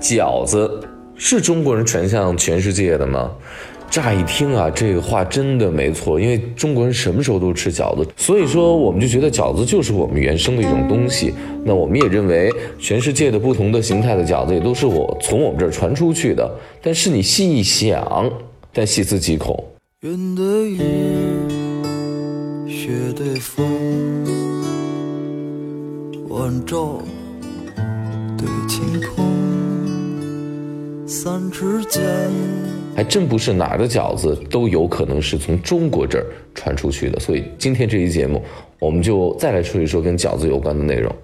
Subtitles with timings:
[0.00, 0.80] 饺子
[1.16, 3.30] 是中国人传向全世界的吗？
[3.90, 11.32] 乍一听啊，这个话真的没错，因为中国人什么时候都吃饺子，所以说我们就觉得饺子就是我们原生的一种东西。
[11.64, 16.50] 那我们也认为全世界的不同的形态的饺子也都是我从我们这儿传出去的。
[16.82, 18.28] 但是你细一想，
[18.72, 19.62] 但细思极恐。
[20.00, 20.80] 云的雨，
[22.68, 23.64] 雪的风，
[26.28, 26.98] 晚照
[28.36, 29.24] 对晴空，
[31.06, 32.02] 三尺剑。
[32.96, 38.42] 还真不是哪儿的饺子都有可能是从中国这儿传出去的，所以今天这期节目，
[38.78, 41.14] 我们就再来说一说跟饺子有关的内容。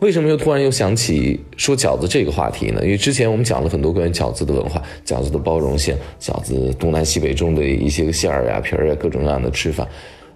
[0.00, 2.80] 为什么又突然又想起说饺子这个话题呢？
[2.82, 9.88] 因为之前我们讲了很多关于饺子的文化，饺子的包容性，饺子东南西北中的一些个馅儿呀、皮儿呀，各种各样的吃法。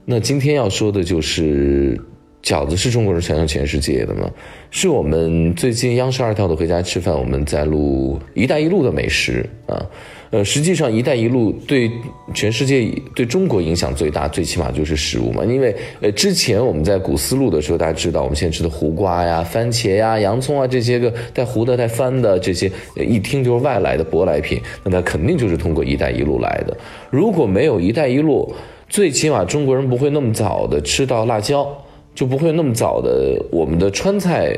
[0.06, 2.00] 那今天要说的就是。
[2.48, 4.30] 饺子是中国人传向全世界的吗？
[4.70, 9.84] 是我们最近央视二套的《回家吃饭》，我们在录“一带一路”的美食啊。
[10.30, 11.90] 呃，实际上“一带一路”对
[12.32, 15.44] 全世界、对中国影响最大，最起码就是食物嘛。
[15.44, 26.74] 因为呃，之前我们在古丝路的时候，大家知道我们现在吃的胡瓜呀、番茄呀、洋葱啊这些个带糊的、带翻的这些，一听就是外来的舶来品，那它肯定就是通过“一带一路”来的。
[27.10, 28.54] 如果没有“一带一路”，
[28.88, 31.84] 最起码中国人不会那么早的吃到辣椒。
[32.18, 34.52] 就不会那么早的，我们的川菜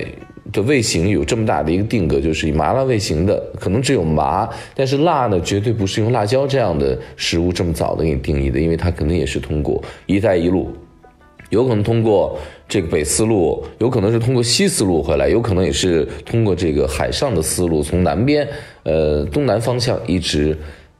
[0.50, 10.72] 的味型有这么大的一个定格，就是以麻辣味型的，可能只有麻，但是辣呢，绝对不是用辣椒这样的食物这么早的给你定义的，因为它肯定也是通过“一带一路”，
[11.50, 12.34] 有可能通过
[12.66, 18.48] 这个北丝路，有可能是通过西丝路回来，有可能也是通过这个海上的丝路，从南边，
[18.84, 20.56] 呃，东南方向一直，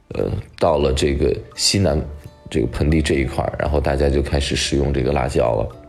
[0.09, 1.99] 呃，到了这个西南
[2.51, 5.80] 这个盆地这一块然后大家就开始使用这个辣椒了。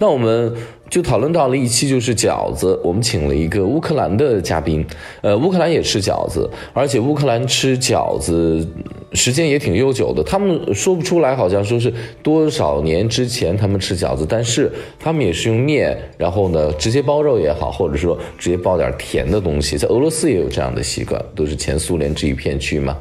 [0.00, 0.50] 那我们
[0.88, 2.80] 就讨论到了一期，就是饺子。
[2.82, 4.84] 我们请了一个乌克兰的嘉宾，
[5.20, 8.66] 呃，乌克兰也吃饺子，而且乌克兰吃饺子
[9.12, 10.22] 时间也挺悠久的。
[10.22, 19.76] 他们说不出来，好像说是多少年之前他们吃饺子，但是他们也是用面，然后呢直接包肉也好，或者说直接包点甜的东西。
[19.76, 22.96] 在俄罗斯也有这样的习惯，都是前苏联这一片区嘛。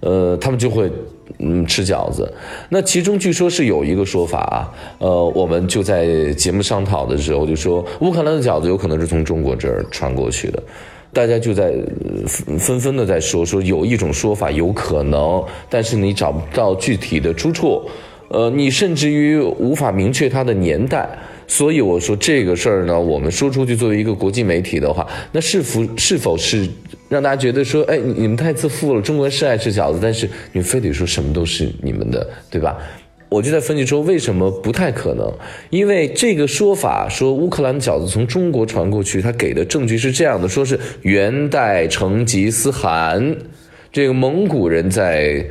[0.00, 0.90] 呃，他们就会
[1.38, 2.32] 嗯吃饺子，
[2.68, 10.62] 那其中据说是有一个说法啊，呃，我们就在节目商讨的时候就说，乌克兰的饺子有可能是从中国这儿传过去的，
[11.12, 11.74] 大家就在
[12.58, 17.82] 纷纷的在说说有一种说法有可能，但是你找不到具体的出处，
[18.28, 21.08] 呃，你甚至于无法明确它的年代。
[21.48, 26.66] 所以我说这个事儿呢，我们说出去作为一个国际媒体的话，那是否是否是
[27.12, 29.02] 让大家觉得说，哎，你们太自负了？
[29.02, 32.78] 中国人是爱吃饺子，但是你非得说什么都是你们的，对吧？
[33.28, 35.30] 我就在分析说，为什么不太可能？
[35.68, 43.36] 因为这个说法说乌克兰饺子从中国传过去，他给的证据是这样的，说是元代成吉思汗，
[43.92, 45.44] 这个蒙古人在。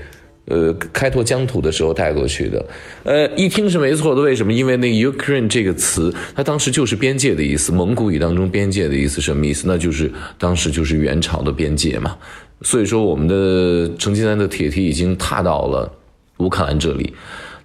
[0.52, 2.66] 呃，开拓疆土的时候带过去的，
[3.04, 4.22] 呃，一听是没错的。
[4.22, 4.52] 为什么？
[4.52, 7.72] 因为那 Ukraine 这个词，它当时就是边界的意思。
[7.72, 9.64] 蒙古语当中边界的意思什么意思？
[9.66, 12.18] 那就是当时就是元朝的边界嘛。
[12.64, 15.90] 所以说，我们的成吉思汗的铁蹄已经踏到了
[16.40, 17.14] 乌克兰这里。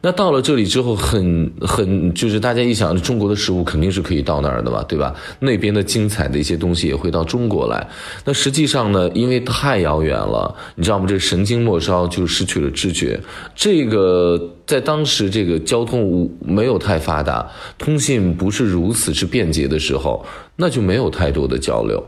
[0.03, 5.15] 那到了这里之后，很很就是大家一想，中国的食物肯定是可以到那儿的吧，对吧？
[5.41, 7.89] 那边的精彩的一些东西也会到中国来。
[8.25, 11.07] 那实际上呢，因为太遥远了，你知道吗？
[11.09, 13.19] 这神经末梢就失去了知觉。
[13.55, 20.25] 这个在当时这个交通没有太发达，通信不是如此之便捷的时候，
[20.57, 22.03] 那就没有太多的交流。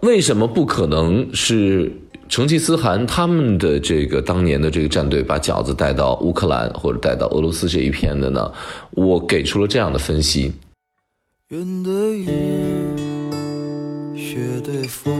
[0.00, 1.90] 为什么不可能是？
[2.28, 8.50] 成吉思汗他们的这个当年的这个战队把饺子带到乌克兰或者带到俄罗斯这一片的呢？
[8.92, 10.52] 我给出了这样的分析。
[11.50, 12.26] 云的雨，
[14.16, 15.12] 雪的风，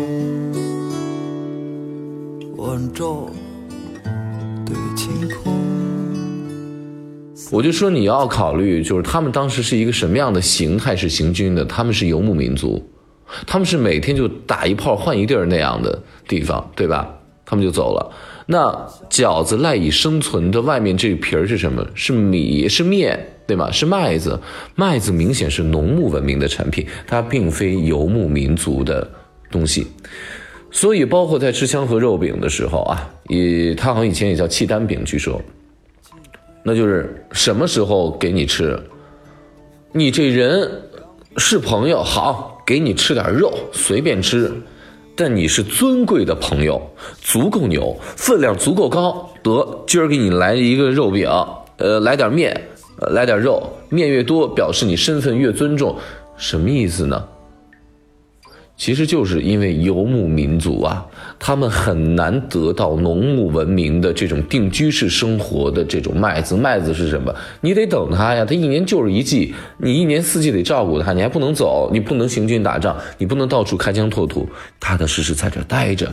[2.57, 3.29] 晚照
[4.65, 5.53] 对晴空。
[7.53, 11.65] 我就说你要考虑，就是他们当时是一个什么样的形态是行军的？
[11.65, 12.83] 他们是游牧民族。
[13.47, 17.15] 他们是每天就打一炮换一地儿那样的地方，对吧？
[17.47, 18.11] 他们就走了。
[18.47, 21.87] 那饺子赖以生存的外面这皮儿是什么？
[21.95, 23.71] 是米，是面，对吗？
[23.71, 24.41] 是麦子。
[24.75, 29.07] 麦子明显是农牧文明的产品，它并非游牧民族的
[29.51, 29.87] 东西。
[30.71, 35.41] 所以，包括在吃香河肉饼的时候啊，也他好像以前也叫契丹饼，据说，
[36.63, 38.79] 那就是什么时候给你吃？
[39.93, 40.83] 你这人
[41.37, 42.54] 是朋友好。
[42.67, 44.51] 给你吃点肉，随便吃，
[45.15, 46.81] 但你是尊贵的朋友，
[47.21, 51.29] 足够牛，分量足够高，得今儿给你来一个肉饼，
[51.77, 52.69] 呃，来点面，
[53.13, 55.97] 来点肉，面越多，表示你身份越尊重，
[56.37, 57.23] 什么意思呢？
[58.77, 61.07] 其实就是因为游牧民族啊，
[61.39, 66.57] 他们很难得到农牧文明的这种定居式生活的这种麦子。
[66.57, 67.33] 麦子是什么？
[67.61, 74.49] 你得等它呀，它一年就是一季，你一年四季得照顾它，你还不能走，你不能行军打仗，你不能到处开疆拓土，
[74.81, 76.13] 踏踏实实在这待着，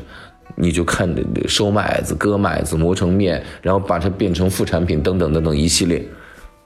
[0.56, 6.06] 你就看着收麦子、割麦子、磨成面，然后把它变成副产品等等等等一系列，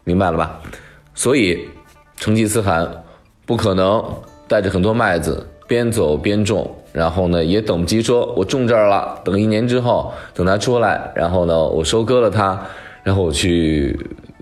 [0.04, 0.60] 明白了吧？
[1.14, 1.58] 所以，
[2.18, 2.86] 成吉思汗
[3.46, 4.04] 不可能
[4.46, 5.48] 带着很多麦子。
[5.68, 12.60] 边走边种，然后呢，也等不及说，我种这儿了，等一年之后，等它出来，然后呢，我收割了它，
[13.04, 13.98] 然后我去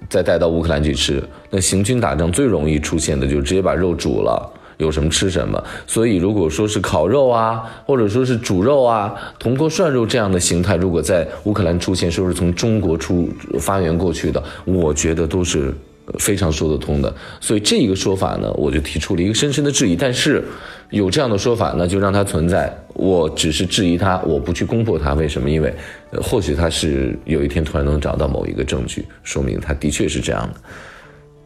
[0.10, 1.24] 再带到乌克兰去吃。
[1.50, 5.64] 那行军打仗最容易出现的就是直接把肉煮了，有什么吃什么。
[5.88, 13.30] 所以如果说是烤肉啊，或者说是煮肉啊，铜锅涮肉这样的形态，如果在乌克兰出现，说是从中国出
[13.60, 15.74] 发源过去的，我觉得都是。
[16.19, 19.95] 非常说得通的，所以这一个说法呢，我就提出了一个深深的质疑。
[19.95, 20.44] 但是，
[20.89, 22.73] 有这样的说法，那就让它存在。
[22.94, 25.13] 我只是质疑它，我不去攻破它。
[25.13, 25.50] 为什么？
[25.50, 25.73] 因为，
[26.21, 30.59] 或许它是有一天突然能找到某一个证据，说明它的确是这样的。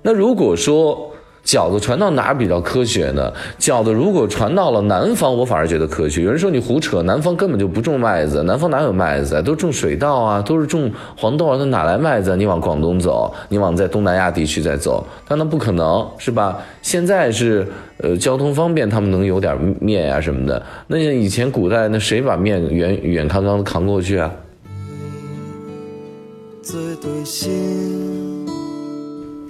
[0.01, 1.13] 那如果说，
[1.47, 3.31] 饺子传到哪儿比较科学呢？
[3.57, 6.23] 饺子如果传到了南方，我反而觉得科学。
[6.23, 9.41] 有人说你胡扯，南方根本就不种麦子，南方哪有麦子啊？
[9.41, 12.35] 都种水稻啊，都是种黄豆啊，那哪来麦子？
[12.35, 16.59] 你往广东走，你往在东南亚地区再走，但那不可能是吧？
[16.81, 17.65] 现在是
[17.99, 20.61] 呃交通方便，他们能有点面呀什么的。
[20.87, 24.29] 那像以前古代，那谁把面远远康康的扛过去啊？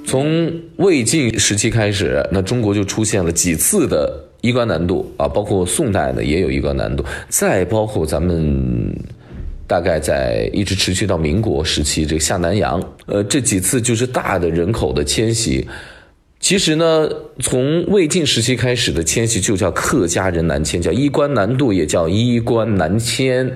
[0.07, 4.09] 从魏晋时期开始，那中国就出现了几次的
[4.39, 8.95] 衣冠南渡啊，包括宋代呢也有衣冠南渡，再包括咱们
[9.67, 15.67] 大概在一直持续到民国时期这个下南洋，呃，这几次就是大的人口的迁徙。
[16.39, 17.09] 其实呢，
[17.41, 23.51] 从魏晋时期开始的迁徙就叫客家人南迁，叫衣冠南渡，也叫衣冠南迁。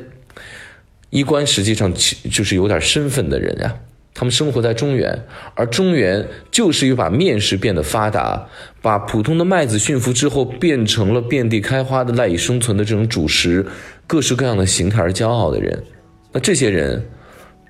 [1.12, 1.94] 衣冠实际上
[2.30, 3.74] 就是有点身份的人呀。
[4.14, 5.26] 他们生活在中原，
[5.56, 8.46] 而中原就是又把面食变得发达，
[8.82, 13.66] 把普通的麦子驯服之后，变成了遍地开花的赖以生存的这种主食，
[14.06, 15.82] 各式各样的形态而骄傲的人。
[16.34, 17.04] 那这些人，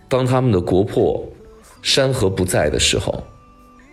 [0.10, 1.24] 当他们的国破
[1.84, 3.24] 山河不在的时候，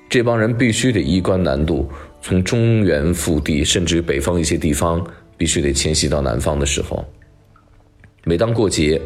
[0.09, 1.87] 这帮人必须得衣冠南渡，
[2.23, 5.07] 从中原腹地，甚至于北方一些地方，
[5.37, 7.05] 必须得迁徙到南方的时候，
[8.25, 8.99] 每当过节，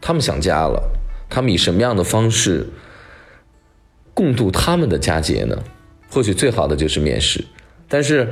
[0.00, 0.99] 他们想家了。
[1.30, 2.68] 他们以什么样的方式
[4.12, 5.56] 共度他们的佳节呢？
[6.10, 7.44] 或许最好的就是面食，
[7.88, 8.28] 但是，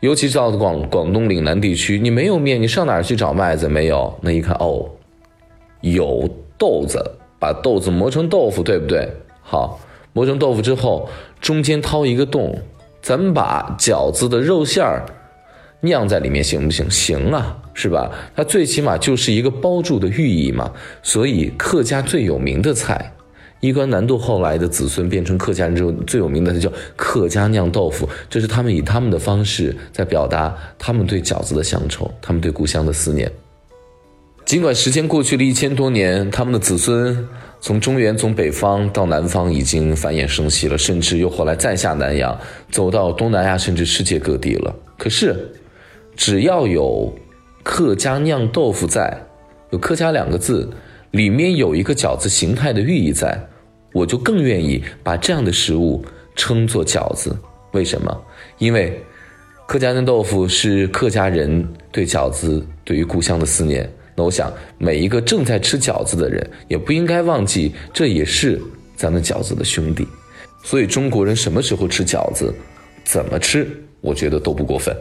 [0.00, 3.66] 尤其到广广东岭南地区，你没有面，你上哪儿去找麦子？
[3.66, 4.86] 没有，那一看哦，
[5.80, 6.28] 有
[6.58, 7.02] 豆子，
[7.38, 9.10] 把豆子磨成豆腐，对不对？
[9.40, 9.80] 好，
[10.12, 11.08] 磨成豆腐之后，
[11.40, 12.60] 中间掏一个洞，
[13.00, 15.06] 咱们把饺子的肉馅儿
[15.86, 16.90] 酿在里面，行不行？
[16.90, 17.56] 行啊。
[17.78, 18.10] 是吧？
[18.34, 20.72] 它最起码就是一个包住的寓意嘛。
[21.02, 23.12] 所以客家最有名的菜，
[23.60, 33.30] 衣冠南渡后来的子孙变成客家人之后最有名的叫客家酿豆腐，这是他们以他们的方式在表达他们对饺子的乡愁，他们对故乡的思念。
[34.46, 37.28] 尽管时间过去了一千多年，他们的子孙
[37.60, 42.40] 从中原从北方到南方已经繁衍生息了，甚至又后来再下南洋，
[42.70, 44.74] 走到东南亚甚至世界各地了。
[44.96, 45.52] 可是，
[46.16, 47.14] 只要有
[47.62, 49.16] 客家酿豆腐在，
[49.70, 50.68] 有“客家”两个字，
[51.10, 53.38] 里面有一个饺子形态的寓意在，
[53.92, 56.02] 我就更愿意把这样的食物
[56.34, 57.36] 称作饺子。
[57.72, 58.24] 为什么？
[58.58, 58.98] 因为
[59.66, 63.88] 客家酿豆腐是客家人对饺子、对于故乡的思念。
[64.14, 68.58] 那我想，每一个正在吃饺子的人，也不应该忘记，这也是
[68.96, 70.08] 咱们饺子的兄弟。
[70.64, 72.54] 所以，中国人什么时候吃饺子，
[73.04, 73.68] 怎么吃，
[74.00, 74.96] 我觉得都不过分。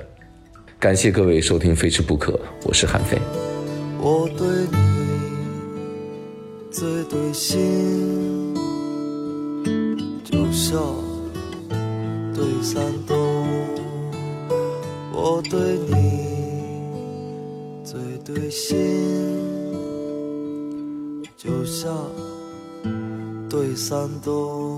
[0.86, 3.18] 感谢各位收听《非吃不可》，我是韩飞。
[4.00, 4.78] 我对你
[6.70, 8.54] 最对心，
[10.24, 10.80] 就像
[12.36, 13.18] 对山东。
[15.12, 16.22] 我对你
[17.84, 18.78] 最对心，
[21.36, 21.92] 就像
[23.50, 24.75] 对山东。